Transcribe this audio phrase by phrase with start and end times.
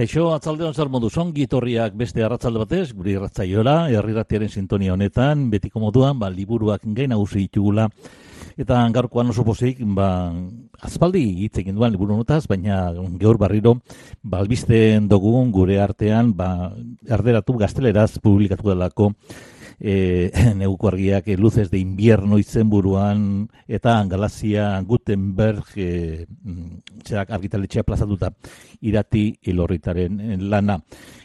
[0.00, 5.42] Kaixo, atzalde hon zer modu zongi torriak beste arratzalde batez, guri irratzaiola, herriratiaren sintonia honetan,
[5.52, 7.84] betiko moduan, ba, liburuak gain nagusi ditugula,
[8.56, 10.08] eta gaurkoan oso pozik, ba,
[10.88, 12.78] azpaldi hitz egin duan liburu honetaz, baina
[13.20, 13.74] gaur barriro,
[14.22, 16.70] ba, albisten dugun gure artean, ba,
[17.04, 19.12] erderatu gazteleraz publikatu delako,
[19.90, 26.26] e, neuko argiak e, luces de invierno izenburuan eta Galazia Gutenberg e,
[27.04, 28.32] zerak argitaletxea plazatuta
[28.80, 30.78] irati ilorritaren lana.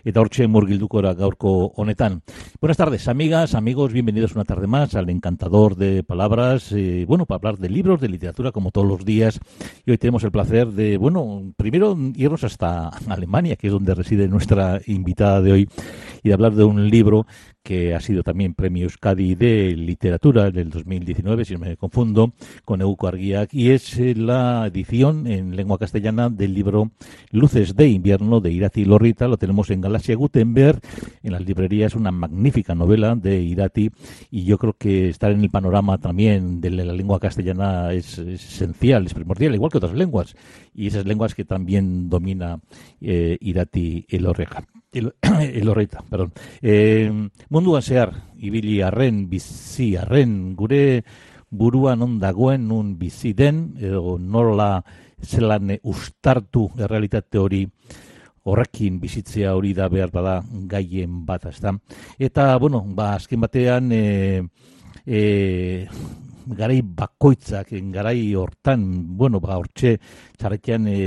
[0.06, 2.22] Eta hortxe murgildukora gaurko honetan.
[2.62, 7.38] Buenas tardes, amigas, amigos, bienvenidos una tarde más al encantador de palabras, eh, bueno, para
[7.38, 9.40] hablar de libros, de literatura, como todos los días.
[9.84, 14.28] Y hoy tenemos el placer de, bueno, primero irnos hasta Alemania, que es donde reside
[14.28, 15.70] nuestra invitada de hoy,
[16.22, 17.26] y de hablar de un libro
[17.66, 22.34] que ha sido también premio Euskadi de literatura en el 2019, si no me confundo,
[22.64, 26.92] con Euco Arguiak, y es eh, la edición en lengua castellana del libro
[27.32, 30.80] Luces de invierno de Irati Lorrita, lo tenemos en Galaxia Gutenberg,
[31.24, 33.90] en las librerías, una magnífica novela de Irati,
[34.30, 38.46] y yo creo que estar en el panorama también de la lengua castellana es, es
[38.46, 40.36] esencial, es primordial, igual que otras lenguas,
[40.76, 42.60] y esas lenguas que también domina
[43.02, 44.68] eh, Irati Elorreja.
[44.96, 46.34] El, Elorreita, perdón.
[46.62, 47.12] Eh,
[47.50, 51.04] munduan zehar, ibili arren, bizi arren, gure
[51.56, 54.80] buruan on dagoen nun bizi den, edo nola
[55.22, 57.64] zelan ustartu errealitate hori
[58.46, 60.36] horrekin bizitzea hori da behar bada
[60.70, 61.74] gaien bat, ezta?
[62.20, 64.44] Eta, bueno, ba, azken batean, e,
[65.06, 65.88] e,
[66.46, 68.84] garai bakoitzak, garai hortan,
[69.18, 69.96] bueno, ba, hortxe
[70.38, 70.98] txarretean e,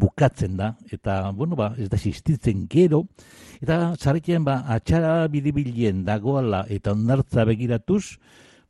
[0.00, 3.04] bukatzen da, eta, bueno, ba, ez da existitzen gero,
[3.60, 8.18] eta txarretean, ba, atxara bidibilen dagoala eta ondartza begiratuz,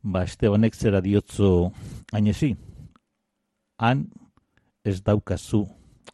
[0.01, 1.71] ba, este honek zera diotzo
[2.11, 2.55] hainezi,
[3.81, 4.05] han
[4.83, 5.65] ez daukazu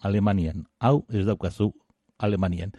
[0.02, 1.74] Alemanian, hau ez daukazu
[2.18, 2.72] Alemanian.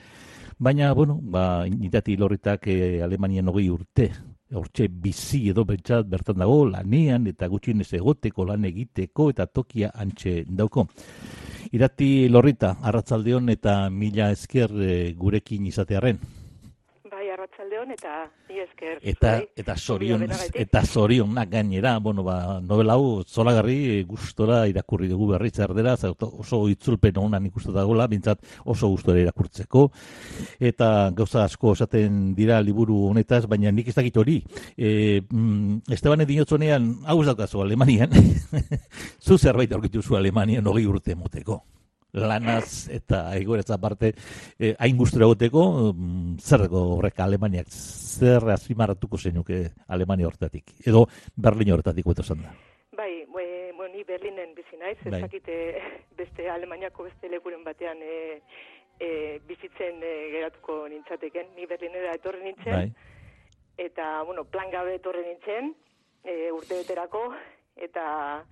[0.58, 4.10] Baina, bueno, ba, nitati lorritak eh, Alemanian hogei urte
[4.54, 10.44] hortxe bizi edo bentsat bertan dago lanean eta gutxienez egoteko lan egiteko eta tokia antxe
[10.48, 10.86] dauko.
[11.72, 16.20] Irati lorrita, arratzaldeon eta mila esker e, gurekin izatearen
[17.68, 18.98] arratsaldeon eta ni esker.
[19.02, 20.24] Eta eta sorion
[20.54, 27.18] eta sorionak gainera, bueno, ba, novela hau zolagarri gustora irakurri dugu berriz erdera, oso itzulpen
[27.18, 29.90] onan ikusten dagoela, bintzat oso gustora irakurtzeko
[30.60, 34.42] eta gauza asko esaten dira liburu honetaz, baina nik ez dakit hori.
[34.76, 38.10] E, mm, Esteban Edinotzonean hau ez daukazu Alemanian.
[39.24, 41.62] Zu zerbait aurkitu zu Alemanian 20 urte moteko
[42.12, 44.14] lanaz eta egoeretza parte
[44.58, 51.72] eh, hain gustura goteko mm, zer horrek Alemaniak zer azimarratuko zenuke Alemania hortatik edo Berlin
[51.72, 52.54] hortatik beto da
[52.98, 55.20] Bai, bueno, ni Berlinen bizi naiz, bai.
[55.22, 55.80] dakite
[56.18, 58.40] beste Alemaniako beste lekuren batean e,
[58.98, 62.92] e, bizitzen e, geratuko nintzateken, ni Berlinera etorri nintzen, bai.
[63.78, 65.74] eta, bueno, plan gabe etorri nintzen,
[66.24, 67.22] e, urte beterako,
[67.76, 68.42] eta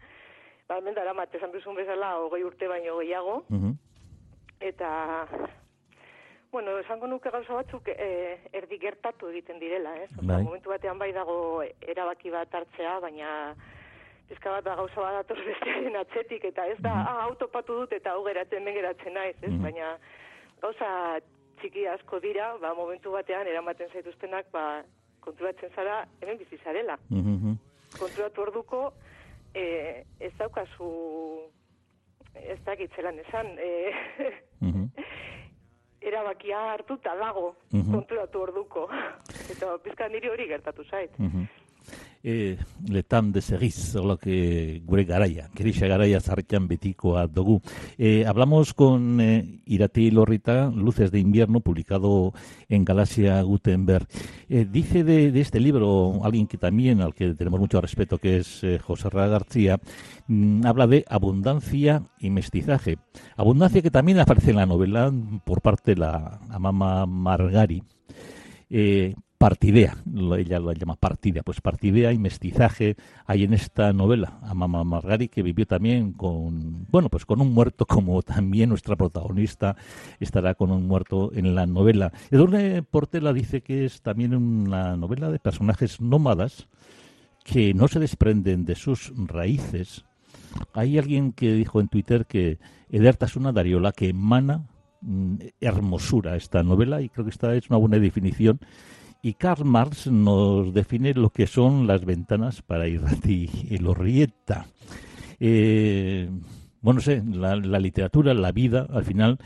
[0.69, 3.43] ba, hemen dara mat, esan duzun bezala, hogei urte baino gehiago,
[4.60, 4.91] eta,
[6.53, 8.10] bueno, esango nuke gauza batzuk e,
[8.56, 10.10] erdi gertatu egiten direla, ez?
[10.22, 10.43] Bai.
[10.43, 13.31] momentu batean bai dago erabaki bat hartzea, baina
[14.28, 17.93] pizka bat da gauza bat dator bestearen atzetik, eta ez da, mm ah, autopatu dut
[17.93, 19.54] eta hau geratzen ben geratzen naiz, ez?
[19.62, 19.97] Baina
[20.62, 21.21] gauza
[21.60, 24.83] txiki asko dira, ba, momentu batean eramaten zaituztenak, ba,
[25.21, 26.98] konturatzen zara, hemen bizizarela.
[27.10, 27.54] Mm
[27.97, 28.78] Konturatu orduko,
[29.56, 30.91] e, ez daukazu
[32.37, 33.71] ez dakitzelan esan e,
[36.09, 37.55] erabakia hartuta dago
[37.91, 38.89] konturatu orduko.
[39.53, 41.16] Eta pizka niri hori gertatu zait
[42.22, 42.59] e,
[42.89, 47.60] letan desegiz, que gure garaia, kerisa garaia zarritan betikoa dugu.
[47.98, 52.33] E, hablamos con e, Irati Lorrita, Luces de invierno, publicado
[52.68, 54.07] en Galaxia Gutenberg.
[54.48, 58.39] E, dice de, de, este libro, alguien que también, al que tenemos mucho respeto, que
[58.39, 59.78] es eh, José Ra García,
[60.27, 62.98] mm, habla de abundancia y mestizaje.
[63.36, 65.13] Abundancia que también aparece en la novela
[65.45, 67.83] por parte de la, mamá Margari.
[68.68, 69.97] Eh, partidea,
[70.38, 72.97] ella lo llama partida, pues partidea y mestizaje
[73.27, 74.38] hay en esta novela.
[74.42, 78.97] A Mama Margari que vivió también con, bueno, pues con un muerto como también nuestra
[78.97, 79.77] protagonista
[80.21, 82.12] estará con un muerto en la novela.
[82.30, 86.68] Edurne Portela dice que es también una novela de personajes nómadas
[87.44, 90.04] que no se desprenden de sus raíces.
[90.72, 92.59] Hay alguien que dijo en Twitter que
[92.89, 94.66] Ederta es una dariola que emana
[95.03, 98.60] mm, hermosura esta novela y creo que esta es una buena definición
[99.27, 104.67] y Karl Marx nos define lo que son las ventanas para Irati y Lorrieta.
[105.41, 106.28] Eh,
[106.81, 109.39] bueno, sé, la, literatura, la vida, al final,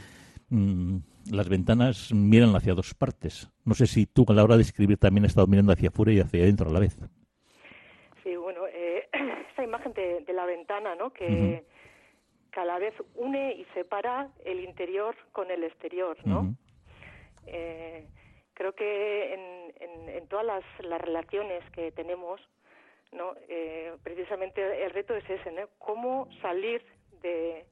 [0.50, 0.98] mm,
[1.32, 3.50] las ventanas miran hacia dos partes.
[3.64, 6.12] No sé si tú a la hora de escribir también has estado mirando hacia afuera
[6.12, 6.98] y hacia adentro a la vez.
[8.22, 9.08] Sí, bueno, eh,
[9.54, 11.10] esa imagen de, la ventana, ¿no?
[11.10, 11.64] Que
[12.50, 16.54] cada vez une y separa el interior con el exterior, ¿no?
[18.60, 19.32] Creo que
[20.10, 22.38] en, todas las, relaciones que tenemos,
[23.10, 23.34] ¿no?
[23.48, 25.66] Eh, precisamente el reto es ese, ¿no?
[25.78, 26.84] Cómo salir
[27.22, 27.64] de,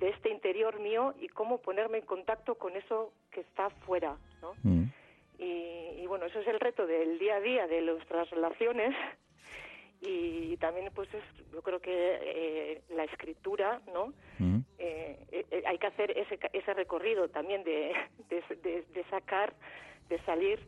[0.00, 4.54] este interior mío y cómo ponerme en contacto con eso que está fuera, ¿no?
[4.62, 4.84] Mm.
[5.38, 8.96] Y, bueno, eso es el reto del día a día de nuestras relaciones
[10.00, 11.10] y también pues
[11.52, 14.58] yo creo que eh, la escritura no mm.
[14.78, 17.94] eh, hay que hacer ese, ese recorrido también de,
[18.30, 19.54] de sacar
[20.10, 20.60] de salir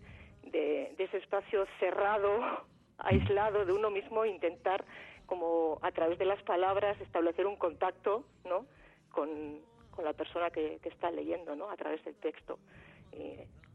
[0.44, 2.40] de, ese espacio cerrado,
[2.98, 4.84] aislado de uno mismo, intentar
[5.26, 8.66] como a través de las palabras establecer un contacto, ¿no?
[9.10, 9.60] Con,
[10.02, 11.70] la persona que, está leyendo, ¿no?
[11.70, 12.58] A través del texto.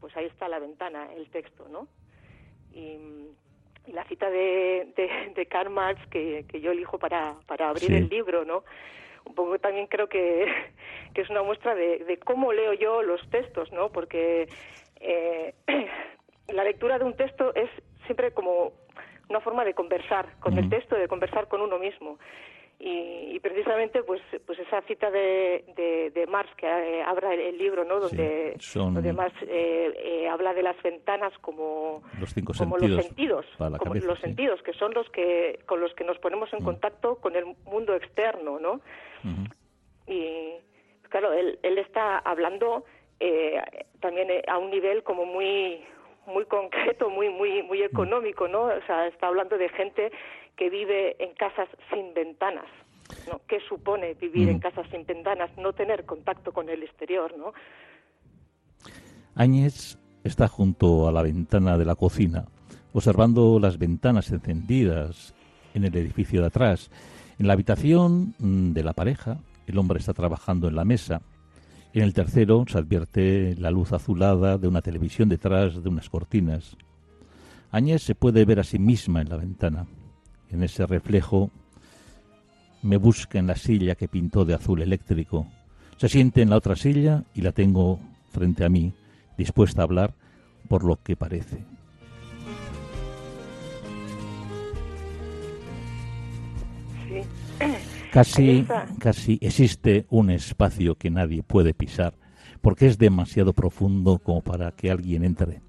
[0.00, 1.86] pues ahí está la ventana, el texto, ¿no?
[2.72, 3.28] Y,
[3.92, 4.92] la cita de,
[5.34, 8.64] de, Karl Marx que, yo elijo para, para abrir el libro, ¿no?
[9.24, 10.46] Un poco también creo que,
[11.14, 13.90] que es una muestra de, de, cómo leo yo los textos, ¿no?
[13.90, 14.48] Porque
[15.00, 15.54] eh,
[16.48, 17.70] la lectura de un texto es
[18.06, 18.72] siempre como
[19.28, 22.18] una forma de conversar con el texto, de conversar con uno mismo.
[22.80, 27.98] Y, precisamente pues pues esa cita de, de, Marx que eh, abra el, libro no
[27.98, 28.56] donde
[29.12, 33.46] Marx eh, eh, habla de las ventanas como los cinco como sentidos los sentidos
[33.78, 37.34] como los sentidos que son los que con los que nos ponemos en contacto con
[37.34, 38.80] el mundo externo no
[40.06, 40.52] y
[41.08, 42.84] claro él él está hablando
[43.20, 43.60] eh,
[44.00, 45.80] también eh, a un nivel como muy
[46.26, 48.64] muy concreto, muy muy muy económico, ¿no?
[48.64, 50.12] O sea, está hablando de gente
[50.56, 52.66] que vive en casas sin ventanas,
[53.28, 53.40] ¿no?
[53.46, 54.60] ¿Qué supone vivir en mm.
[54.60, 55.50] casas sin ventanas?
[55.56, 57.52] No tener contacto con el exterior, ¿no?
[59.34, 62.46] Áñez está junto a la ventana de la cocina,
[62.92, 65.34] observando las ventanas encendidas
[65.74, 66.90] en el edificio de atrás.
[67.38, 71.22] En la habitación mm, de la pareja, el hombre está trabajando en la mesa
[71.94, 76.76] en el tercero se advierte la luz azulada de una televisión detrás de unas cortinas.
[77.70, 79.86] Añez se puede ver a sí misma en la ventana.
[80.50, 81.50] En ese reflejo
[82.82, 85.46] me busca en la silla que pintó de azul eléctrico.
[85.96, 87.98] Se siente en la otra silla y la tengo
[88.30, 88.92] frente a mí,
[89.36, 90.14] dispuesta a hablar
[90.68, 91.64] por lo que parece.
[98.12, 98.66] Casi,
[98.98, 102.14] casi existe un espacio que nadie puede pisar,
[102.60, 105.60] porque es demasiado profundo como para que alguien entre.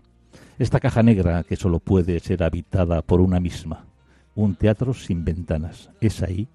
[0.57, 3.86] Esta caja negra que solo puede ser habitada por una misma,
[4.36, 6.47] un teatro sin ventanas, es ahí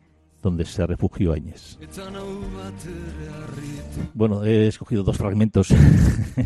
[0.43, 1.79] donde se refugió Áñez.
[4.13, 5.69] Bueno, he escogido dos fragmentos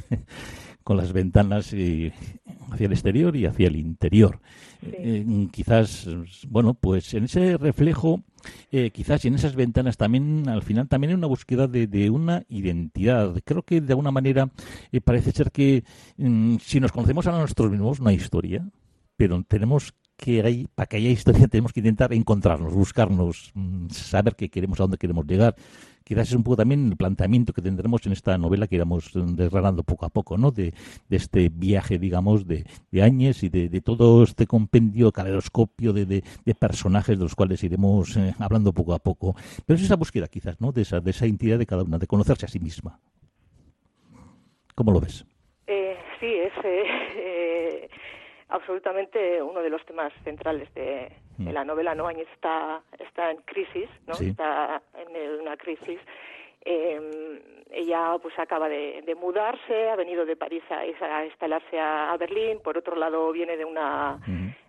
[0.88, 4.40] con las ventanas hacia el exterior y hacia el interior.
[4.80, 6.09] Eh, quizás,
[6.49, 8.23] bueno, pues en ese reflejo,
[8.73, 12.45] eh, quizás y en esas ventanas también, al final, también hay una búsqueda de, una
[12.49, 13.35] identidad.
[13.45, 14.49] Creo que de alguna manera
[14.90, 15.85] eh, parece ser que
[16.16, 18.66] mm, si nos conocemos a nosotros mismos, no hay historia,
[19.18, 24.37] pero tenemos que hay, para que haya historia tenemos que intentar encontrarnos, buscarnos, mm, saber
[24.37, 25.54] qué queremos, a dónde queremos llegar
[26.09, 29.83] quizás es un poco también el planteamiento que tendremos en esta novela que iremos desgranando
[29.83, 30.50] poco a poco, ¿no?
[30.50, 30.73] De,
[31.11, 36.25] este viaje, digamos, de, de Áñez y de, todo este compendio, caleidoscopio de,
[36.59, 39.37] personajes de los cuales iremos eh, hablando poco a poco.
[39.67, 40.73] Pero es esa búsqueda, quizás, ¿no?
[40.73, 42.99] De esa, de esa identidad de cada una, de conocerse a sí misma.
[44.75, 45.27] ¿Cómo lo ves?
[45.67, 46.85] Eh, sí, es eh,
[48.49, 51.50] absolutamente uno de los temas centrales de, Mm.
[51.50, 56.00] la novela no está está en crisis no está en una crisis.
[56.64, 57.40] Eh,
[57.71, 62.61] ella pues acaba de, mudarse ha venido de París a, instalarse a, Berlín.
[62.62, 64.19] Por otro lado viene de una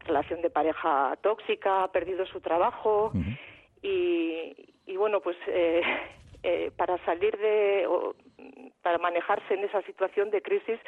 [0.05, 3.11] relación de pareja tóxica ha perdido su trabajo.
[3.81, 4.53] Y,
[4.85, 5.81] y, bueno pues eh,
[6.43, 8.13] eh, para salir de o,
[8.83, 10.79] para manejarse en esa situación de crisis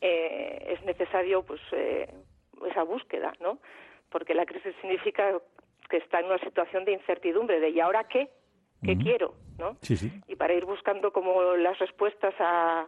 [0.00, 1.60] eh, es necesario pues
[2.66, 3.58] esa búsqueda, ¿no?
[4.10, 5.38] Porque la crisis significa
[5.88, 8.30] que está en una situación de incertidumbre, de ¿y ahora qué?
[8.82, 9.34] ¿Qué quiero?
[9.58, 9.76] ¿no?
[9.82, 10.10] Sí, sí.
[10.26, 12.86] Y para ir buscando como las respuestas a,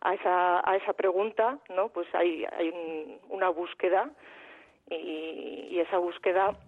[0.00, 1.88] a, esa, a esa pregunta, ¿no?
[1.88, 4.10] Pues hay, hay una búsqueda
[4.90, 6.58] y, y, esa búsqueda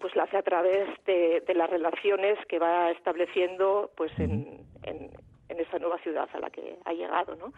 [0.00, 5.10] pues la hace a través de, de las relaciones que va estableciendo pues en, en,
[5.48, 7.52] en esa nueva ciudad a la que ha llegado, ¿no?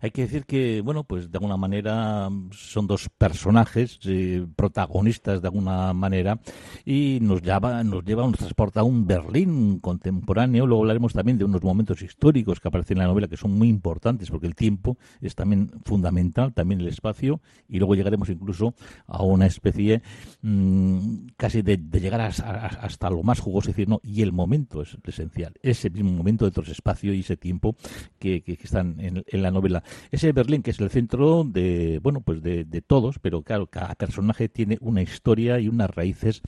[0.00, 5.48] Hay que decir que, bueno, pues de alguna manera son dos personajes eh, protagonistas de
[5.48, 6.38] alguna manera
[6.84, 10.66] y nos lleva, nos lleva, nos transporta a un Berlín contemporáneo.
[10.66, 13.68] Luego hablaremos también de unos momentos históricos que aparecen en la novela que son muy
[13.68, 18.74] importantes porque el tiempo es también fundamental, también el espacio y luego llegaremos incluso
[19.06, 20.02] a una especie
[20.42, 24.82] mmm, casi de, llegar a, hasta lo más jugoso, es decir, no, y el momento
[24.82, 27.76] es esencial, ese mismo momento de espacio y ese tiempo
[28.18, 32.42] que, que, están en la novela ese Berlín que es el centro de, bueno, pues
[32.42, 36.42] de, de, todos, pero claro, cada personaje tiene una historia y unas raíces.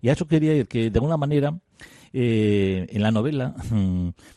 [0.00, 1.58] Y a eso quería ir, que de alguna manera
[2.12, 3.54] eh, en la novela,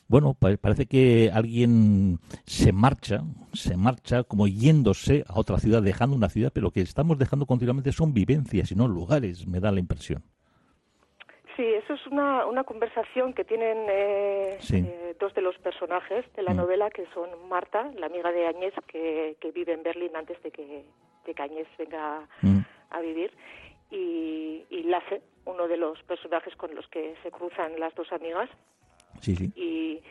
[0.07, 6.29] bueno, parece que alguien se marcha, se marcha como yéndose a otra ciudad, dejando una
[6.29, 9.79] ciudad, pero lo que estamos dejando continuamente son vivencias y no lugares, me da la
[9.79, 10.23] impresión.
[11.55, 14.77] Sí, eso es una, una conversación que tienen eh, sí.
[14.77, 16.57] eh, dos de los personajes de la mm.
[16.57, 20.49] novela, que son Marta, la amiga de Añez, que, que vive en Berlín antes de
[20.49, 20.83] que,
[21.25, 22.59] de que Añez venga mm.
[22.89, 23.31] a vivir,
[23.91, 28.49] y, y Lasse, uno de los personajes con los que se cruzan las dos amigas.
[29.21, 29.51] Sí, sí.
[29.55, 30.01] Y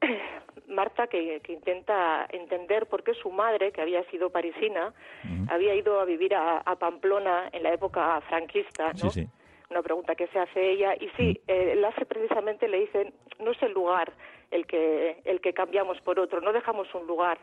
[0.68, 4.92] Marta, que, que, intenta entender por qué su madre, que había sido parisina,
[5.22, 5.48] mm.
[5.48, 9.10] había ido a vivir a, a, Pamplona en la época franquista, ¿no?
[9.10, 9.28] Sí, sí
[9.70, 13.50] una pregunta que se hace ella y sí eh, el hace precisamente le dicen no
[13.52, 14.12] es el lugar
[14.50, 17.38] el que el que cambiamos por otro no dejamos un lugar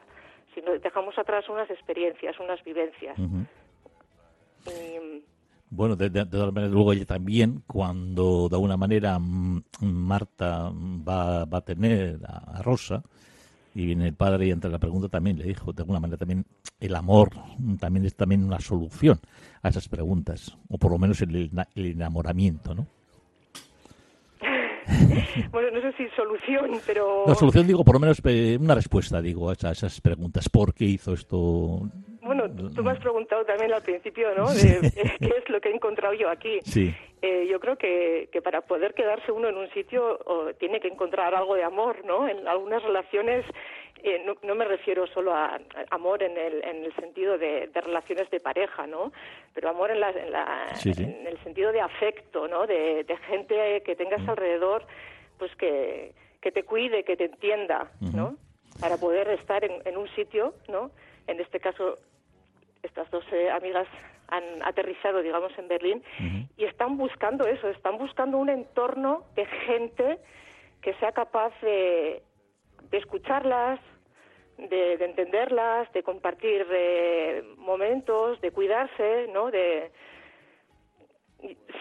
[0.55, 3.45] sino dejamos atrás unas experiencias unas vivencias uh -huh.
[4.67, 5.23] y,
[5.75, 9.17] bueno, de, de, de todas maneras, luego ella también, cuando de alguna manera
[9.81, 13.01] Marta va, va a tener a, a Rosa,
[13.73, 16.45] y viene el padre y entre la pregunta también le dijo de alguna manera también
[16.79, 17.31] el amor
[17.79, 19.19] también es también una solución
[19.61, 22.87] a esas preguntas o por lo menos el, el enamoramiento no
[25.51, 29.21] bueno no sé si solución pero no solución digo por lo menos eh, una respuesta
[29.21, 31.89] digo a esas, preguntas por qué hizo esto
[32.25, 34.49] bueno, tú me has preguntado también al principio, ¿no?
[34.53, 34.79] De,
[35.19, 36.59] ¿Qué es lo que he encontrado yo aquí?
[36.63, 36.95] Sí.
[37.21, 40.87] Eh, yo creo que, que para poder quedarse uno en un sitio o, tiene que
[40.87, 42.27] encontrar algo de amor, ¿no?
[42.27, 43.45] En algunas relaciones
[44.03, 45.59] eh, no, no, me refiero solo a, a,
[45.91, 49.13] amor en el, en el sentido de, de, relaciones de pareja, ¿no?
[49.53, 51.03] Pero amor en, la, en, la, sí, sí.
[51.03, 52.67] en el sentido de afecto, ¿no?
[52.67, 54.29] De, de gente que tengas mm.
[54.29, 54.85] alrededor,
[55.39, 58.13] pues que, que te cuide, que te entienda, uh -huh.
[58.13, 58.35] ¿no?
[58.81, 60.91] Para poder estar en, en un sitio, ¿no?
[61.27, 61.97] En este caso,
[62.81, 63.87] estas dos eh, amigas
[64.27, 66.47] han aterrizado, digamos, en Berlín uh -huh.
[66.57, 70.19] y están buscando eso, están buscando un entorno de gente
[70.81, 72.21] que sea capaz de,
[72.91, 73.79] de escucharlas,
[74.57, 79.51] de, de, entenderlas, de compartir eh, momentos, de cuidarse, ¿no?
[79.51, 79.91] De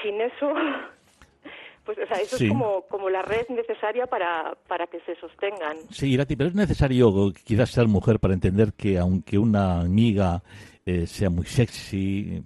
[0.02, 0.52] sin eso,
[1.84, 2.46] pues o sea, eso sí.
[2.46, 5.76] es como, como la red necesaria para, para que se sostengan.
[5.90, 10.42] Sí, Irati, pero es necesario quizás ser mujer para entender que aunque una amiga
[10.84, 12.42] eh, sea muy sexy,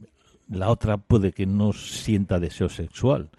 [0.49, 3.31] la otra puede que no sienta deseo sexual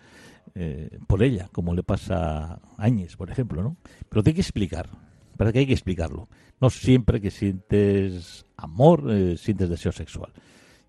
[0.56, 3.77] eh, por ella, como le pasa a Áñez, por ejemplo, ¿no?
[4.10, 4.89] Pero hay que explicar,
[5.38, 6.27] para que hay que explicarlo.
[6.60, 10.32] No siempre que sientes amor, eh, sientes deseo sexual.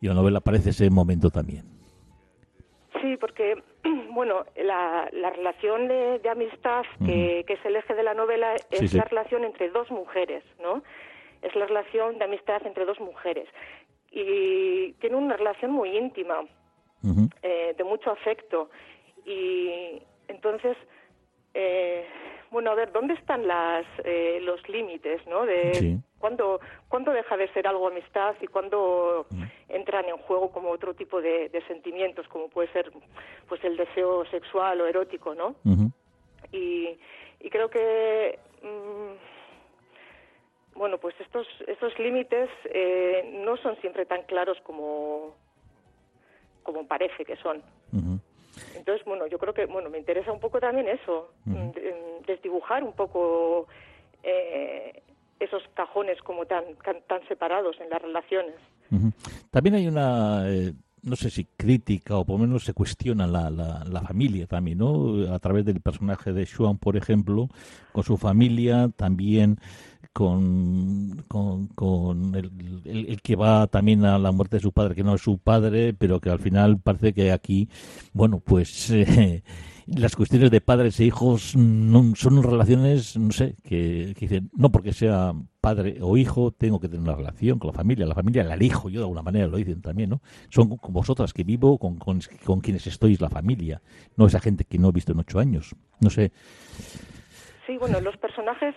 [0.01, 1.65] Y la novela aparece ese momento también.
[3.01, 3.63] Sí, porque,
[4.11, 7.45] bueno, la, la relación de, de amistad que, uh -huh.
[7.45, 8.97] que, es el eje de la novela es sí, sí.
[8.97, 10.83] la relación entre dos mujeres, ¿no?
[11.43, 13.49] Es la relación de amistad entre dos mujeres
[14.11, 16.47] y tiene una relación muy íntima, uh
[17.07, 17.31] -huh.
[17.43, 18.71] eh, de mucho afecto.
[19.25, 20.77] Y entonces,
[21.55, 22.07] eh,
[22.51, 25.45] bueno, a ver, ¿dónde están las, eh, los límites, no?
[25.45, 25.99] De sí.
[26.19, 29.51] cuándo, cuándo deja de ser algo amistad y cuándo -huh.
[29.69, 32.91] entran en juego como otro tipo de, de, sentimientos, como puede ser
[33.49, 35.49] pues el deseo sexual o erótico, ¿no?
[35.65, 35.93] Uh -huh.
[36.53, 36.99] y,
[37.41, 38.39] y creo que...
[38.63, 39.39] Mmm,
[40.79, 45.35] bueno, pues estos, estos límites eh, no son siempre tan claros como,
[46.63, 47.59] como parece que son.
[47.93, 48.18] Uh -huh.
[48.79, 52.27] Entonces, bueno, yo creo que, bueno, me interesa un poco también eso, uh -huh.
[52.27, 53.67] desdibujar un poco
[54.23, 55.03] eh,
[55.41, 58.55] esos cajones como tan, tan, tan, separados en las relaciones.
[58.91, 59.13] Uh -huh.
[59.51, 60.45] También hay una...
[60.49, 64.79] Eh no sé si crítica o por lo menos se cuestiona la, la, familia también,
[64.79, 65.33] ¿no?
[65.33, 67.49] A través del personaje de Xuan, por ejemplo,
[67.93, 69.59] con su familia, también
[70.13, 75.23] con, con, el, que va también a la muerte de su padre, que no es
[75.23, 77.69] su padre, pero que al final parece que aquí,
[78.13, 79.43] bueno, pues eh,
[79.87, 84.93] las cuestiones de padres e hijos no, son relaciones, no sé, que, dicen, no porque
[84.93, 88.55] sea padre o hijo tengo que tener una relación con la familia, la familia la
[88.55, 90.21] elijo yo de alguna manera, lo dicen también, ¿no?
[90.51, 93.81] Son con vosotras que vivo, con, con, quienes estois la familia,
[94.17, 96.33] no esa gente que no he visto en ocho años, no sé.
[97.67, 98.75] Sí, bueno, los personajes...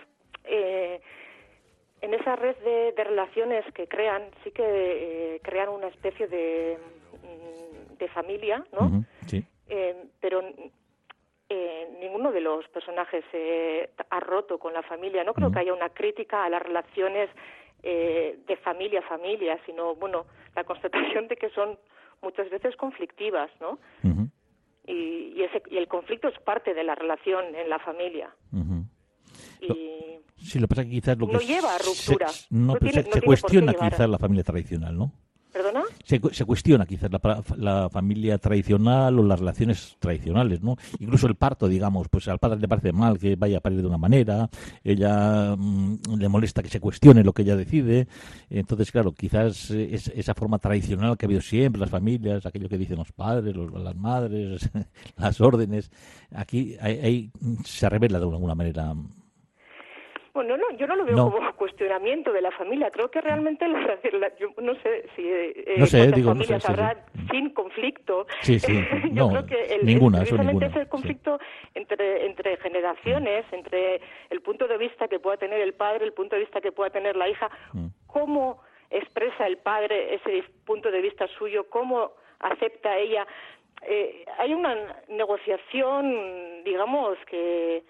[0.54, 1.00] Eh,
[2.02, 6.76] en esa red de, relaciones que crean, sí que eh, crean una especie de,
[7.22, 9.04] mm, de familia, ¿no?
[9.26, 9.44] sí.
[9.68, 10.42] Eh, pero
[11.48, 15.22] eh, ninguno de los personajes eh, ha roto con la familia.
[15.22, 17.28] No creo que haya una crítica a las relaciones
[17.82, 20.24] eh, de familia a familia, sino, bueno,
[20.56, 21.78] la constatación de que son
[22.22, 23.78] muchas veces conflictivas, ¿no?
[24.86, 28.30] y, y, ese, y el conflicto es parte de la relación en la familia.
[29.60, 30.01] Y
[30.52, 32.26] sí, lo que pasa que quizás lo que no lleva a ruptura.
[32.50, 35.12] no, se, cuestiona quizás la familia tradicional, ¿no?
[35.52, 35.82] ¿Perdona?
[36.04, 37.10] Se, cuestiona quizás
[37.58, 40.76] la, familia tradicional o las relaciones tradicionales, ¿no?
[40.98, 43.86] Incluso el parto, digamos, pues al padre le parece mal que vaya a parir de
[43.86, 44.48] una manera,
[44.82, 48.08] ella mm, le molesta que se cuestione lo que ella decide.
[48.48, 52.78] Entonces, claro, quizás es, esa forma tradicional que ha habido siempre, las familias, aquello que
[52.78, 54.70] dicen los padres, las madres,
[55.18, 55.90] las órdenes,
[56.34, 57.30] aquí ahí
[57.64, 58.94] se revela de alguna manera
[60.34, 62.90] bueno, no, yo no lo veo como cuestionamiento de la familia.
[62.90, 63.98] Creo que realmente, la,
[64.40, 68.26] yo no sé si eh, no sé, digo, familias habrá sin conflicto.
[68.40, 68.82] Sí, sí.
[69.12, 71.38] yo creo que el, ninguna, eso ninguna, es el conflicto
[71.74, 73.54] entre, entre generaciones, mm.
[73.54, 76.72] entre el punto de vista que pueda tener el padre, el punto de vista que
[76.72, 77.86] pueda tener la hija, mm.
[78.06, 83.26] cómo expresa el padre ese punto de vista suyo, cómo acepta ella.
[83.82, 84.76] Eh, hay una
[85.08, 87.82] negociación, digamos, que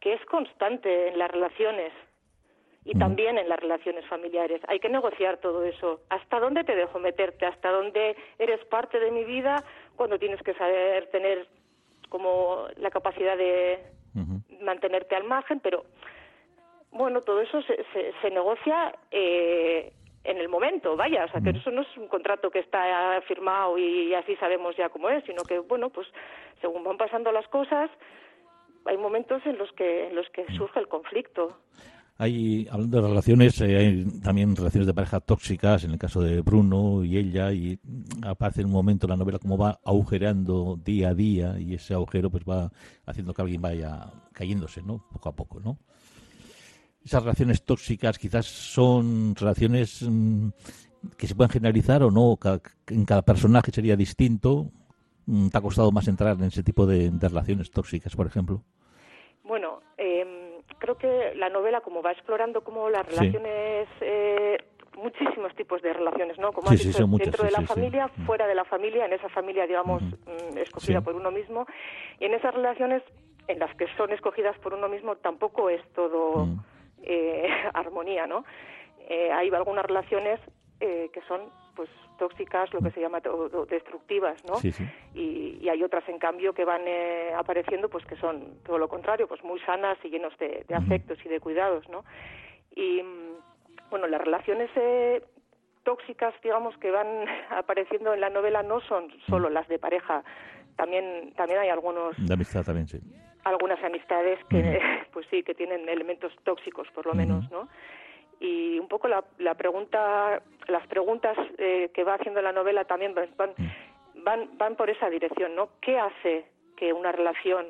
[0.00, 1.92] que es constante en las relaciones
[2.84, 4.60] y también en las relaciones familiares.
[4.66, 6.00] Hay que negociar todo eso.
[6.08, 7.44] ¿Hasta dónde te dejo meterte?
[7.44, 9.62] ¿Hasta dónde eres parte de mi vida?
[9.96, 11.46] Cuando tienes que saber tener
[12.08, 13.78] como la capacidad de
[14.62, 15.84] mantenerte al margen, pero
[16.90, 17.84] bueno, todo eso se,
[18.20, 19.92] se, negocia eh,
[20.24, 23.78] en el momento, vaya, o sea, que eso no es un contrato que está firmado
[23.78, 26.08] y así sabemos ya cómo es, sino que, bueno, pues
[26.60, 27.90] según van pasando las cosas,
[28.86, 30.56] hay momentos en los que en los que mm.
[30.56, 31.56] surge el conflicto.
[32.18, 36.42] Hay, hablando de relaciones, eh, hay también relaciones de pareja tóxicas, en el caso de
[36.42, 37.78] Bruno y ella, y
[38.22, 41.94] aparece en un momento en la novela como va agujereando día a día, y ese
[41.94, 42.70] agujero pues va
[43.06, 45.02] haciendo que alguien vaya cayéndose, ¿no?
[45.10, 45.78] Poco a poco, ¿no?
[47.02, 50.48] Esas relaciones tóxicas quizás son relaciones mm,
[51.16, 52.38] que se pueden generalizar o no,
[52.88, 54.70] en cada personaje sería distinto,
[55.50, 58.62] ¿Te ha costado más entrar en ese tipo de, relaciones tóxicas, por ejemplo?
[59.44, 64.58] Bueno, em, creo que la novela, como va explorando como las relaciones, eh,
[64.96, 66.52] muchísimos tipos de relaciones, ¿no?
[66.52, 68.26] Como has dicho, dentro de la familia, mm.
[68.26, 71.66] fuera de la familia, en esa familia, digamos, mm, escogida por uno mismo,
[72.18, 73.02] y en esas relaciones
[73.46, 76.48] en las que son escogidas por uno mismo tampoco es todo
[77.02, 78.44] eh, armonía, ¿no?
[79.08, 80.40] Eh, hay algunas relaciones
[80.80, 81.42] que son,
[81.74, 83.20] pues, tóxicas, lo que se llama
[83.68, 84.54] destructivas, ¿no?
[85.14, 89.26] Y, hay otras, en cambio, que van eh, apareciendo, pues que son todo lo contrario,
[89.28, 92.04] pues muy sanas y llenos de, afectos y de cuidados, ¿no?
[92.74, 93.02] Y,
[93.88, 95.22] bueno, las relaciones eh,
[95.82, 97.06] tóxicas, digamos, que van
[97.50, 100.22] apareciendo en la novela no son solo las de pareja,
[100.76, 102.16] también, también hay algunos...
[102.18, 102.98] De amistad también, sí.
[103.44, 104.80] Algunas amistades que,
[105.12, 107.68] pues sí, que tienen elementos tóxicos, por lo menos, ¿no?
[108.40, 113.14] Y un poco la, la pregunta, las preguntas eh, que va haciendo la novela también
[113.14, 113.54] van,
[114.14, 115.68] van, van por esa dirección, ¿no?
[115.80, 117.66] ¿Qué hace que una relación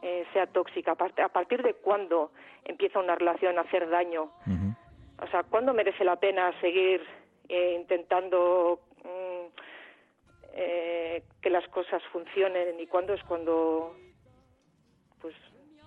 [0.00, 0.92] eh, sea tóxica?
[0.92, 2.32] ¿A partir de cuándo
[2.64, 4.32] empieza una relación a hacer daño?
[5.20, 7.04] O sea, ¿cuándo merece la pena seguir
[7.48, 9.48] eh, intentando mm,
[11.40, 13.94] que las cosas funcionen y cuándo es cuando
[15.20, 15.34] pues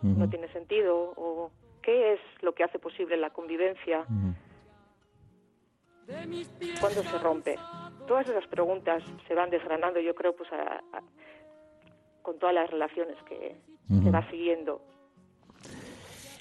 [0.01, 1.51] no tiene sentido o
[1.81, 4.05] ¿Qué es lo que hace posible la convivencia?
[6.79, 7.55] ¿Cuándo se rompe?
[8.07, 10.49] Todas esas preguntas se van desgranando, yo creo, pues
[12.21, 13.57] con todas las relaciones que,
[14.13, 14.81] va siguiendo.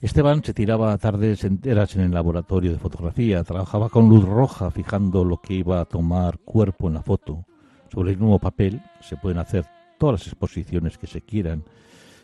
[0.00, 5.24] Esteban se tiraba tardes enteras en el laboratorio de fotografía, trabajaba con luz roja fijando
[5.24, 7.44] lo que iba a tomar cuerpo en la foto.
[7.92, 9.66] Sobre el nuevo papel se pueden hacer
[9.98, 11.64] todas las exposiciones que se quieran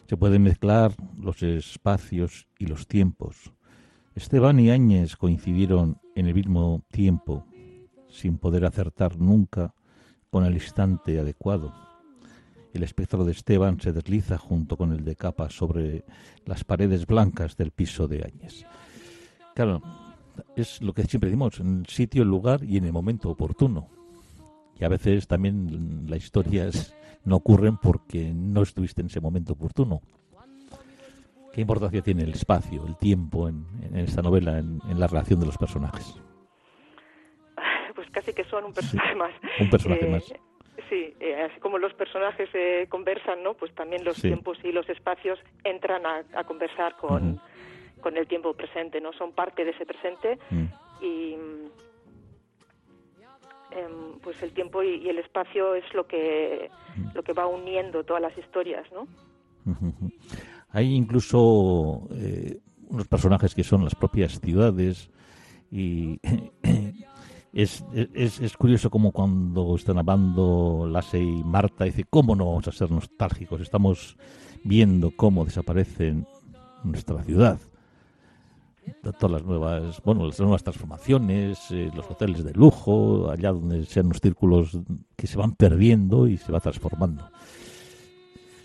[0.09, 3.53] se pueden mezclar los espacios y los tiempos.
[4.15, 7.45] Esteban y Áñez coincidieron en el mismo tiempo,
[8.09, 9.75] sin poder acertar nunca
[10.31, 11.75] con el instante adecuado.
[12.73, 16.05] El espectro de Esteban se desliza junto con el de Capa sobre
[16.45, 18.65] las paredes blancas del piso de Áñez.
[19.55, 19.83] Claro,
[20.55, 23.96] es lo que siempre decimos, en el sitio, el lugar y en el momento oportuno.
[24.79, 30.01] Y a veces también las historias no ocurren porque no estuviste en ese momento oportuno.
[31.53, 35.59] ¿Qué importancia tiene el espacio, el tiempo en, esta novela, en, la relación de los
[35.59, 36.21] personajes?
[37.95, 39.33] Pues casi que son un personaje más.
[39.59, 40.25] Un personaje eh, más.
[40.91, 43.55] Sí, eh, así como los personajes eh, conversan, ¿no?
[43.55, 47.41] Pues también los tiempos y los espacios entran a, conversar con,
[48.03, 49.15] con el tiempo presente, ¿no?
[49.15, 50.65] Son parte de ese presente mm.
[51.01, 51.37] y
[53.77, 56.71] em, pues el tiempo y, el espacio es lo que
[57.15, 59.07] lo que va uniendo todas las historias, ¿no?
[60.71, 62.59] Hay incluso eh,
[62.89, 65.11] unos personajes que son las propias ciudades
[65.71, 66.21] y
[67.53, 72.69] es, es, es, curioso como cuando están hablando Lasse y Marta, dice, ¿cómo no vamos
[72.69, 73.61] a ser nostálgicos?
[73.61, 74.17] Estamos
[74.65, 76.27] viendo cómo desaparecen
[76.85, 77.59] nuestra ciudad.
[79.19, 84.09] Todas las nuevas, bueno, las nuevas transformaciones, eh, los hoteles de lujo, allá donde sean
[84.09, 84.79] los círculos
[85.17, 87.31] que se van perdiendo y se va transformando.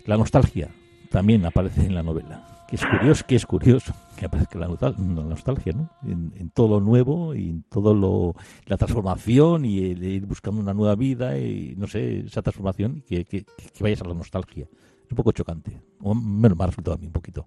[0.06, 0.70] La nostalgia,
[1.12, 2.46] también aparece en la novela.
[2.66, 5.90] Que es curioso, que es curioso que aparezca la, nostalgia, ¿no?
[6.04, 8.34] En, todo lo nuevo y en todo lo
[8.66, 13.26] la transformación y el, ir buscando una nueva vida y no sé esa transformación que,
[13.26, 14.66] que, que vayas a la nostalgia.
[15.04, 15.82] Es un poco chocante.
[16.00, 17.46] O menos me ha resultado a mí un poquito.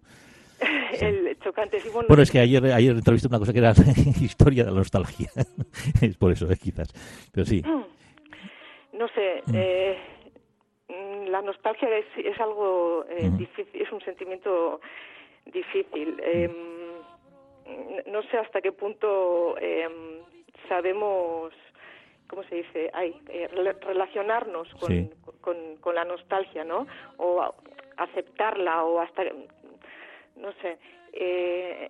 [1.02, 3.72] El chocante, sí, bueno, es que ayer, ayer entrevisté una cosa que era
[4.22, 5.30] historia de la nostalgia.
[6.02, 6.58] es por eso, ¿eh?
[6.62, 6.90] quizás.
[7.32, 7.62] Pero sí.
[8.98, 9.44] No sé.
[9.48, 9.52] Mm.
[9.56, 9.98] Eh
[11.36, 14.80] la nostalgia es, es algo eh, difícil, es un sentimiento
[15.46, 16.18] difícil.
[16.24, 16.52] Em,
[18.08, 20.22] no sé hasta qué punto em,
[20.70, 21.54] sabemos,
[22.30, 22.90] ¿cómo se dice?
[22.94, 23.50] Ay, eh,
[23.82, 25.10] relacionarnos con,
[25.82, 26.88] con, la nostalgia, ¿no?
[27.18, 27.44] O
[27.98, 29.24] aceptarla o hasta,
[30.46, 30.78] no sé.
[31.14, 31.90] Eh,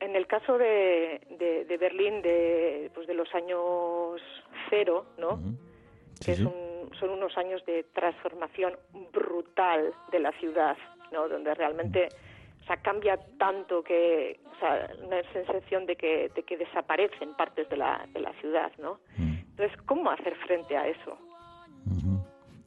[0.00, 1.20] en el caso de,
[1.68, 4.20] de, Berlín de, pues de los años
[4.68, 5.40] cero, ¿no?
[6.24, 8.76] que es un son unos años de transformación
[9.12, 10.76] brutal de la ciudad,
[11.12, 11.28] ¿no?
[11.28, 12.08] Donde realmente
[12.62, 17.68] o sea, cambia tanto que, o sea, una sensación de que, de que desaparecen partes
[17.68, 19.00] de la, de la ciudad, ¿no?
[19.18, 21.18] Entonces, ¿cómo hacer frente a eso?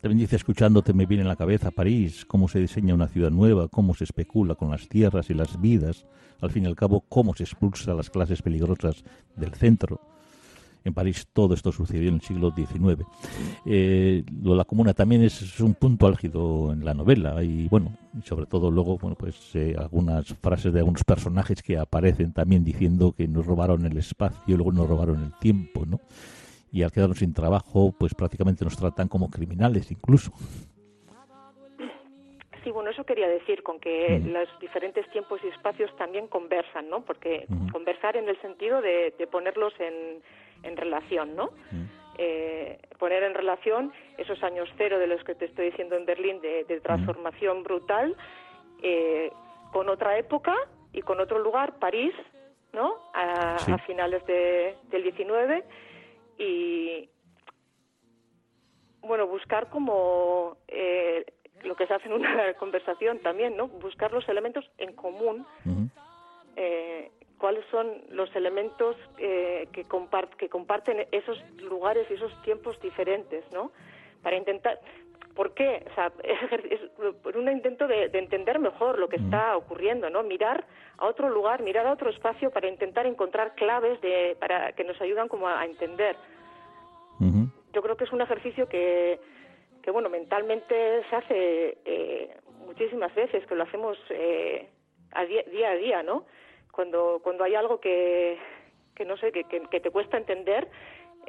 [0.08, 3.67] También dice, escuchándote me viene en la cabeza París, cómo se diseña una ciudad nueva,
[3.67, 6.06] cómo se especula con las tierras y las vidas,
[6.39, 9.04] al fin y al cabo, cómo se expulsa a las clases peligrosas
[9.36, 10.00] del centro
[10.86, 13.04] en París todo esto sucedió en el siglo XIX.
[13.65, 17.98] Eh, lo de la comuna también es, un punto álgido en la novela y bueno,
[18.24, 23.12] sobre todo luego, bueno, pues eh, algunas frases de algunos personajes que aparecen también diciendo
[23.12, 26.00] que nos robaron el espacio y luego nos robaron el tiempo, ¿no?
[26.71, 30.32] Y al quedarnos sin trabajo, pues prácticamente nos tratan como criminales incluso.
[32.63, 37.01] Sí, bueno, eso quería decir, con que los diferentes tiempos y espacios también conversan, ¿no?
[37.01, 40.21] Porque conversar en el sentido de ponerlos en,
[40.63, 41.51] en relación, ¿no?
[41.71, 41.86] Mm.
[42.19, 46.41] Eh, poner en relación esos años cero de los que te estoy diciendo en Berlín
[46.41, 48.15] de, transformación brutal
[48.82, 49.32] eh,
[49.71, 50.56] con otra época
[50.93, 52.13] y con otro lugar, París,
[52.73, 52.95] ¿no?
[53.13, 55.63] A, finales de, del 19
[56.38, 57.10] y
[59.02, 61.26] bueno, buscar como eh,
[61.63, 63.67] lo que se hace en una conversación también, ¿no?
[63.67, 65.45] Buscar los elementos en común
[67.38, 69.86] cuáles son los elementos eh, que,
[70.38, 73.71] que comparten esos lugares y esos tiempos diferentes, ¿no?
[74.23, 74.80] Para intentar,
[75.38, 75.86] ¿por qué?
[75.89, 76.82] O sea, es,
[77.23, 80.23] por un intento de, entender mejor lo que está ocurriendo, ¿no?
[80.23, 80.65] Mirar
[80.97, 85.00] a otro lugar, mirar a otro espacio para intentar encontrar claves de, para que nos
[85.00, 86.17] ayudan como a, entender.
[87.73, 89.19] Yo creo que es un ejercicio que,
[89.84, 94.67] que bueno, mentalmente se hace eh, muchísimas veces, que lo hacemos eh,
[95.12, 96.26] a día, día a día, ¿no?
[96.78, 98.38] cuando, cuando hay algo que,
[98.93, 100.67] que no sé, que, que, te cuesta entender,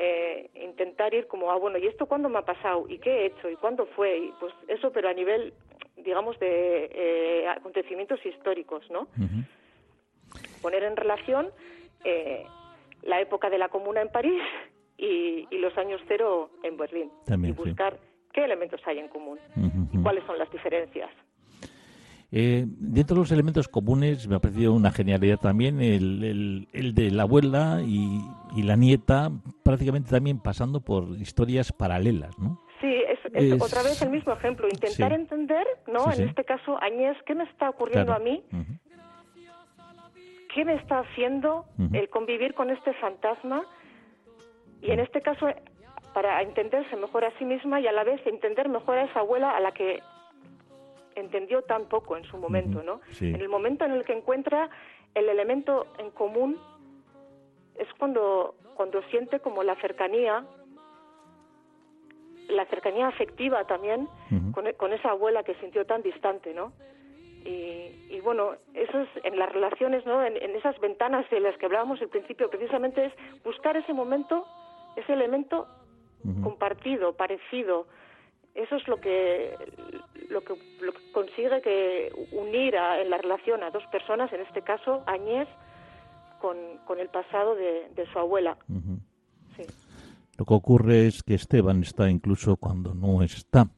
[0.01, 2.87] eh, intentar ir como, ah, bueno, ¿y esto cuándo me ha pasado?
[2.89, 3.51] ¿Y qué he hecho?
[3.51, 4.17] ¿Y cuándo fue?
[4.17, 5.53] Y pues eso, pero a nivel,
[5.97, 9.09] digamos, de eh, acontecimientos históricos, ¿no?
[10.63, 11.51] Poner en relación
[12.05, 12.47] eh,
[13.03, 14.41] la época de la Comuna en París
[14.97, 17.11] y, y los años cero en Berlín.
[17.49, 17.99] y buscar
[18.33, 19.41] qué elementos hay en común
[19.93, 21.11] y cuáles son las diferencias.
[22.31, 27.11] Eh, dentro de los elementos comunes me ha parecido una genialidad también el, el, de
[27.11, 28.21] la abuela y,
[28.63, 29.31] la nieta
[29.63, 32.61] prácticamente también pasando por historias paralelas, ¿no?
[32.83, 36.13] Sí, es, otra vez el mismo ejemplo, intentar entender, ¿no?
[36.13, 38.45] en este caso, Añez, ¿qué me está ocurriendo a mí?
[40.55, 43.63] ¿Qué me está haciendo el convivir con este fantasma?
[44.83, 45.47] Y en este caso,
[46.13, 49.57] para entenderse mejor a sí misma y a la vez entender mejor a esa abuela
[49.57, 50.01] a la que
[51.21, 53.01] entendió tan poco en su momento, ¿no?
[53.21, 54.71] En el momento en el que encuentra
[55.15, 56.59] el elemento en común
[57.77, 60.45] es cuando cuando siente como la cercanía
[62.49, 64.09] la cercanía afectiva también
[64.53, 66.73] con, esa abuela que sintió tan distante, ¿no?
[67.45, 70.23] Y, bueno, eso es en las relaciones, ¿no?
[70.25, 73.13] En, esas ventanas de las que hablábamos al principio, precisamente es
[73.45, 74.45] buscar ese momento,
[74.97, 75.67] ese elemento
[76.43, 77.87] compartido, parecido.
[78.59, 79.55] Eso es lo que,
[80.31, 84.63] lo que, lo que consigue que unir en la relación a dos personas, en este
[84.63, 85.47] caso Añez,
[86.41, 88.59] con, con el pasado de, su abuela.
[89.57, 89.63] sí.
[90.37, 93.69] Lo que ocurre es que Esteban está incluso cuando no está.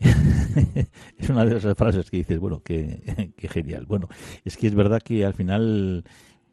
[1.18, 3.84] es una de esas frases que dices, bueno, qué, qué, genial.
[3.86, 4.08] Bueno,
[4.44, 6.04] es que es verdad que al final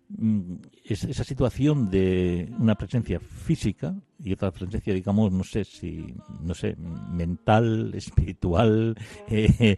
[0.10, 6.54] mm, esa situación de una presencia física y otra presencia, digamos, no sé si, no
[6.54, 6.76] sé,
[7.12, 8.96] mental, espiritual,
[9.30, 9.78] eh,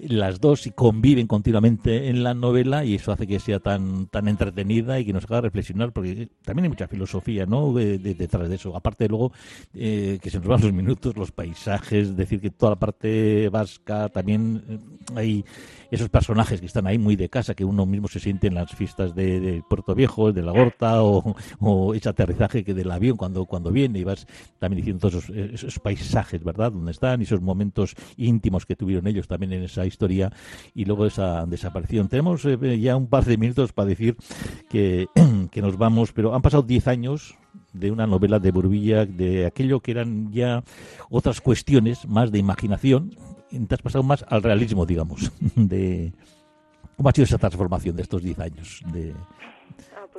[0.00, 4.28] las dos y conviven continuamente en la novela y eso hace que sea tan tan
[4.28, 8.76] entretenida y que nos haga reflexionar porque también hay mucha filosofía no detrás de eso.
[8.76, 9.32] Aparte luego
[9.74, 14.08] eh, que se nos van los minutos los paisajes decir que toda la parte vasca
[14.08, 14.78] también eh,
[15.16, 15.44] hay
[15.90, 18.70] esos personajes que están ahí muy de casa que uno mismo se siente en las
[18.74, 23.46] fiestas de, Puerto Viejo de la Gorta o, o, ese aterrizaje que del avión cuando
[23.46, 24.26] cuando viene y vas
[24.58, 29.06] también diciendo todos esos, esos paisajes verdad donde están y esos momentos íntimos que tuvieron
[29.06, 30.32] ellos también en esa historia
[30.74, 32.08] y luego esa desaparición.
[32.08, 34.16] Tenemos eh, ya un par de minutos para decir
[34.68, 35.06] que,
[35.50, 37.36] que nos vamos, pero han pasado 10 años
[37.72, 40.62] de una novela de Burbilla, de aquello que eran ya
[41.10, 43.14] otras cuestiones más de imaginación,
[43.50, 46.12] y te has pasado más al realismo, digamos, de
[46.96, 48.82] cómo ha sido esa transformación de estos 10 años,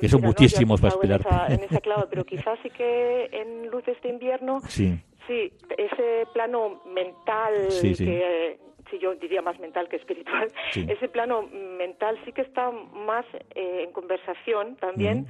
[0.00, 1.20] que son muchísimos para esperar.
[1.48, 6.80] En esa, clave, pero quizás sí que en Luces de Invierno, sí, sí ese plano
[6.86, 8.58] mental que
[8.90, 13.84] si yo diría más mental que espiritual, ese plano mental sí que está más eh,
[13.84, 15.26] en conversación también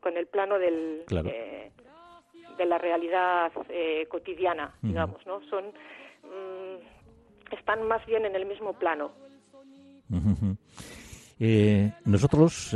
[0.00, 1.70] con, el plano del, eh,
[2.56, 5.40] de la realidad eh, cotidiana, digamos, ¿no?
[5.50, 9.12] Son, mm, están más bien en el mismo plano.
[12.04, 12.70] Nosotros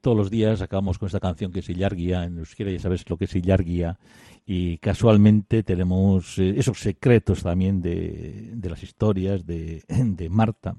[0.00, 3.16] todos los días acabamos con esta canción que es Illarguía, en euskera ya sabes lo
[3.16, 3.98] que es Illarguía,
[4.46, 10.76] y casualmente tenemos eh, esos secretos también de, de las historias de, de, Marta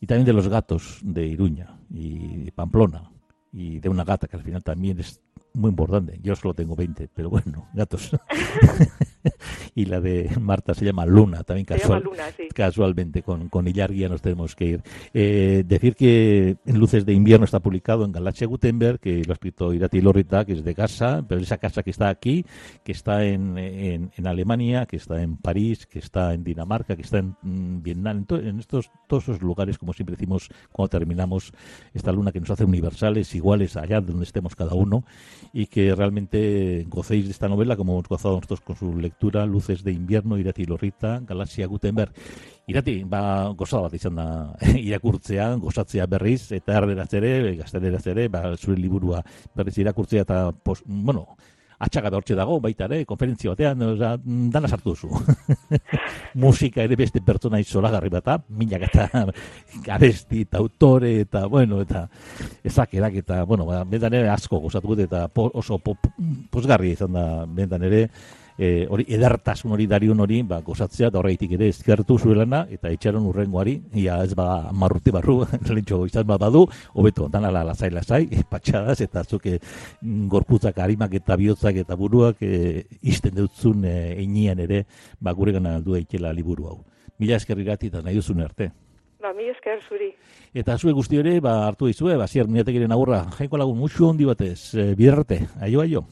[0.00, 3.10] y también de los gatos de Iruña y Pamplona
[3.52, 5.20] y de una gata que al final también es
[5.52, 6.18] muy importante.
[6.22, 8.10] Yo solo tengo 20, pero bueno, gatos.
[9.74, 12.04] y la de Marta se llama Luna, también casual,
[12.54, 14.82] casualmente, con, con Illarguía nos tenemos que ir.
[15.12, 19.34] Eh, decir que en Luces de Invierno está publicado en Galaxia Gutenberg, que lo ha
[19.34, 22.44] escrito Irati Lorita, que es de casa, pero esa casa que está aquí,
[22.84, 27.18] que está en, en, Alemania, que está en París, que está en Dinamarca, que está
[27.18, 31.52] en mm, Vietnam, en, estos todos esos lugares, como siempre decimos cuando terminamos
[31.92, 35.04] esta luna que nos hace universales, iguales allá donde estemos cada uno,
[35.52, 39.63] y que realmente gocéis de esta novela como hemos gozado nosotros con su lectura, Luces
[39.66, 42.12] de invierno, irati lorrita, Galaxia Gutenberg.
[42.66, 44.26] Irati, ba, gozada bat izan da
[44.88, 49.22] irakurtzea, gozatzea berriz, eta erderaz ere, gazteleraz ere, ba, zure liburua
[49.56, 51.26] berriz irakurtzea, eta, pos, bueno,
[51.84, 55.10] atxaga da hortxe dago, baita ere, konferentzia batean, oza, dana sartu duzu.
[56.42, 59.08] Musika ere beste pertsona izolagarri bat, minak eta
[59.86, 62.06] garesti eta autore, eta, bueno, eta
[62.64, 65.96] ezak erak, eta, bueno, ba, bendan ere asko gozatu dut, eta oso po,
[66.50, 68.06] posgarri izan da, bendan ere,
[68.58, 73.26] e, hori edartasun hori darion hori ba, gozatzea da horreitik ere ezkertu zuelana eta itxaron
[73.30, 75.40] urrengoari ia ez ba marruti barru
[75.76, 79.58] lentxo izan ba badu hobeto dana la lasai lasai patxadas eta zuke
[80.02, 84.84] gorputzak arimak eta bihotzak eta buruak e, izten dutzun e, einian ere
[85.20, 86.78] ba gure gana aldu daitela liburu hau
[87.18, 88.72] mila eskerrirati eta nahi duzun arte
[89.24, 90.10] Ba, mi esker zuri.
[90.52, 92.44] Eta zue guzti hori, ba, hartu dizue, ba, zier,
[92.92, 96.04] agurra, jaiko lagun, musu hondi batez, e, biderrate, aio, aio.